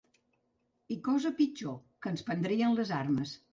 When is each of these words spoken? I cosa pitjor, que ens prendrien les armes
I 0.95 0.97
cosa 1.09 1.33
pitjor, 1.41 1.77
que 2.07 2.13
ens 2.15 2.27
prendrien 2.33 2.77
les 2.83 2.97
armes 3.05 3.39